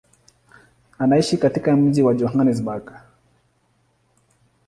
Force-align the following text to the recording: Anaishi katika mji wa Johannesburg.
Anaishi 0.99 1.37
katika 1.37 1.75
mji 1.75 2.01
wa 2.03 2.13
Johannesburg. 2.13 2.93